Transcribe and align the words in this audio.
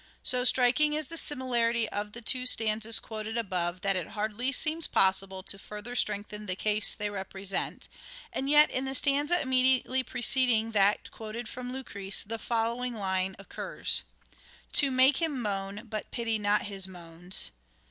So 0.23 0.43
striking 0.45 0.93
is 0.93 1.09
the 1.09 1.15
similarity 1.15 1.87
of 1.89 2.13
the 2.13 2.23
two 2.23 2.47
stanzas 2.47 2.99
quoted 2.99 3.37
above 3.37 3.81
tharit 3.81 4.07
hardly 4.07 4.51
seems 4.51 4.87
possible 4.87 5.43
to 5.43 5.59
further 5.59 5.95
strengthen 5.95 6.47
the 6.47 6.55
case 6.55 6.95
they 6.95 7.11
represent; 7.11 7.87
and 8.33 8.49
yet, 8.49 8.71
in 8.71 8.85
the 8.85 8.95
stanza 8.95 9.39
immediately 9.39 10.01
preceding 10.01 10.71
that 10.71 11.11
quoted 11.11 11.47
from" 11.47 11.71
Lucrece" 11.71 12.23
the 12.27 12.39
following 12.39 12.95
line 12.95 13.35
occurs: 13.37 14.01
"To 14.73 14.89
make 14.89 15.17
him 15.17 15.39
moan, 15.39 15.83
but 15.87 16.09
pity 16.09 16.39
not 16.39 16.63
his 16.63 16.87
moans." 16.87 17.51